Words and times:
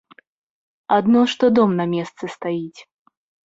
Адно 0.97 1.21
што 1.35 1.51
дом 1.59 1.77
на 1.83 1.89
месцы 1.95 2.33
стаіць. 2.41 2.79